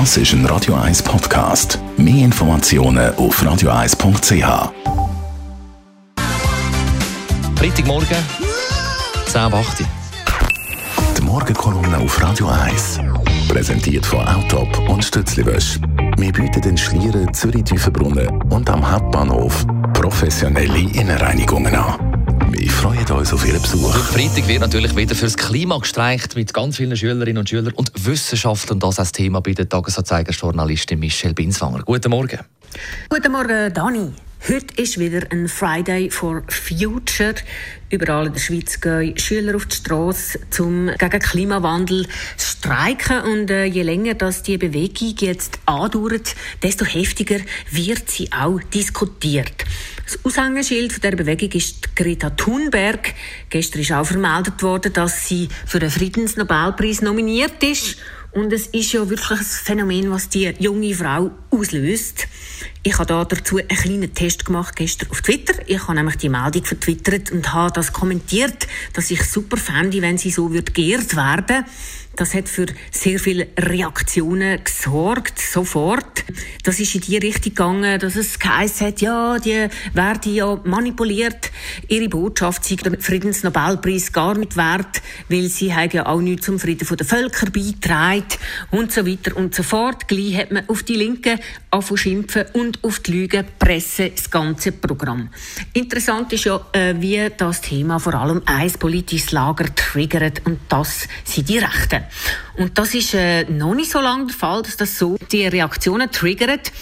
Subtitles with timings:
[0.00, 1.78] Das ist ein Radio 1 Podcast.
[1.96, 4.72] Mehr Informationen auf radio1.ch.
[7.56, 8.16] Freitagmorgen,
[9.26, 9.86] 10 ab 8 Uhr.
[11.16, 12.98] Die Morgenkolumne auf Radio 1.
[13.46, 15.78] Präsentiert von Autop und Stützliwösch.
[16.16, 22.13] Wir bieten den Schlieren Zürich-Tiefenbrunnen und am Hauptbahnhof professionelle Innenreinigungen an.
[22.64, 23.94] Wir freuen uns auf Ihren Besuch.
[23.94, 28.80] Freitag wird natürlich wieder fürs Klima gestreicht mit ganz vielen Schülerinnen und Schülern und Wissenschaftlern.
[28.80, 31.82] Das als Thema bei der Tagesanzeiger-Journalistin Michelle Binswanger.
[31.82, 32.38] Guten Morgen.
[33.10, 34.14] Guten Morgen, Dani.
[34.48, 37.34] Heute ist wieder ein Friday for Future.
[37.90, 42.06] Überall in der Schweiz gehen Schüler auf die Straße, um gegen Klimawandel
[42.38, 43.20] zu streiken.
[43.22, 49.52] Und äh, je länger das die Bewegung jetzt andauert, desto heftiger wird sie auch diskutiert.
[50.04, 53.14] Das Aushängeschild der Bewegung ist Greta Thunberg.
[53.50, 57.96] Gestern ist auch vermeldet worden, dass sie für den Friedensnobelpreis nominiert ist.
[58.32, 62.26] Und es ist ja wirklich ein Phänomen, was die junge Frau auslöst.
[62.82, 65.54] Ich habe da dazu einen kleinen Test gemacht gestern auf Twitter.
[65.66, 70.18] Ich habe nämlich die Meldung vertwittert und habe das kommentiert, dass ich super fände, wenn
[70.18, 71.64] sie so wird geehrt werden.
[72.16, 76.24] Das hat für sehr viele Reaktionen gesorgt, sofort.
[76.62, 81.50] Das ist in die Richtung gegangen, dass es geheißen hat, ja, die werden ja manipuliert.
[81.88, 86.58] Ihre Botschaft sei der Friedensnobelpreis gar nicht wert, weil sie haben ja auch nichts zum
[86.58, 88.24] Frieden der Völker beitragen
[88.70, 90.06] und so weiter und so fort.
[90.06, 95.30] Gleich hat man auf die Linken anfangen schimpfen und auf die Lügenpresse das ganze Programm.
[95.72, 101.08] Interessant ist ja, äh, wie das Thema vor allem ein politisches Lager triggert und das
[101.24, 102.03] sind die Rechten.
[102.56, 106.10] Und das ist äh, noch nicht so lange der Fall, dass das so die Reaktionen
[106.10, 106.72] triggert.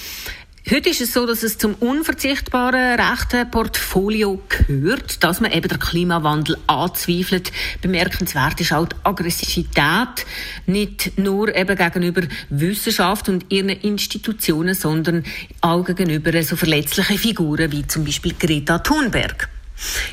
[0.70, 5.81] Heute ist es so, dass es zum unverzichtbaren rechten Portfolio gehört, dass man eben den
[5.81, 7.51] Klimawandel anzweifelt.
[7.81, 10.25] Bemerkenswert ist auch die Aggressivität,
[10.67, 15.25] nicht nur eben gegenüber Wissenschaft und ihren Institutionen, sondern
[15.62, 19.48] auch gegenüber so verletzlichen Figuren wie zum Beispiel Greta Thunberg.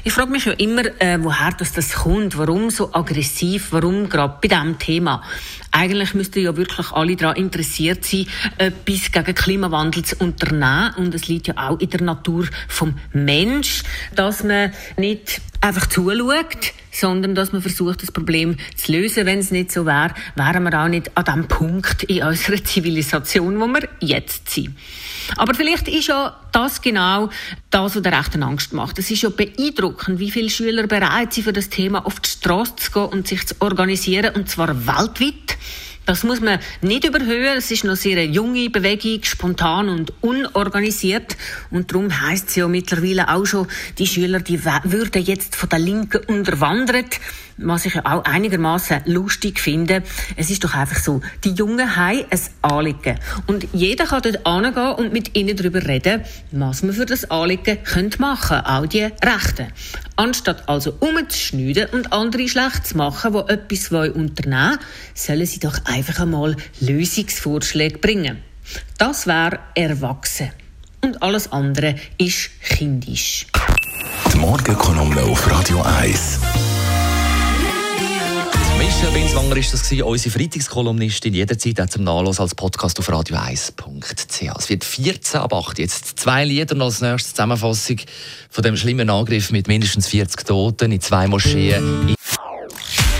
[0.03, 4.37] Ich frage mich ja immer, äh, woher das, das kommt, warum so aggressiv, warum gerade
[4.41, 5.23] bei diesem Thema.
[5.71, 8.25] Eigentlich müssten ja wirklich alle daran interessiert sein,
[8.57, 10.95] etwas gegen Klimawandel zu unternehmen.
[10.97, 13.83] Und es liegt ja auch in der Natur vom Mensch,
[14.15, 19.25] dass man nicht einfach zuschaut, sondern dass man versucht, das Problem zu lösen.
[19.25, 23.59] Wenn es nicht so wäre, wären wir auch nicht an dem Punkt in unserer Zivilisation,
[23.59, 24.75] wo wir jetzt sind.
[25.37, 27.29] Aber vielleicht ist ja das genau
[27.69, 28.99] das, was der Rechten Angst macht.
[28.99, 32.75] Es ist ja beeindruckend, wie viele Schüler bereit sind, für das Thema auf die Straße
[32.77, 35.57] zu gehen und sich zu organisieren, und zwar weltweit.
[36.09, 37.59] Das muss man nicht überhöhen.
[37.59, 41.37] Es ist noch sehr eine junge Bewegung, spontan und unorganisiert.
[41.69, 43.67] Und darum heisst es ja mittlerweile auch schon,
[43.99, 47.19] die Schüler, die würden jetzt von der Linken unterwandert.
[47.61, 50.03] Was ich auch einigermaßen lustig finde.
[50.35, 53.19] Es ist doch einfach so, die Jungen haben ein Anliegen.
[53.47, 57.79] Und jeder kann dort angehen und mit ihnen darüber reden, was man für das Anliegen
[58.19, 58.65] machen könnte.
[58.65, 59.67] Auch die Rechten.
[60.15, 64.79] Anstatt also umzuschneiden und andere schlecht zu machen, die etwas unternehmen wollen,
[65.13, 68.37] sollen sie doch einfach einmal Lösungsvorschläge bringen.
[68.97, 70.51] Das wäre erwachsen.
[71.01, 73.47] Und alles andere ist kindisch.
[74.33, 76.39] Die Morgenkolumne auf Radio 1.
[78.99, 81.33] Michelle Binswanger ist das unsere Freitagskolumnistin.
[81.33, 84.57] Jederzeit auch zum Nachlass als Podcast auf radio1.ch.
[84.57, 85.79] Es wird 14 ab 8.
[85.79, 87.95] Jetzt zwei Lieder als nächste Zusammenfassung
[88.49, 92.13] von dem schlimmen Angriff mit mindestens 40 Toten in zwei Moscheen.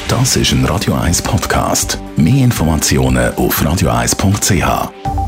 [0.09, 1.97] Das ist ein Radio 1 Podcast.
[2.17, 5.18] Mehr Informationen auf radio1.ch.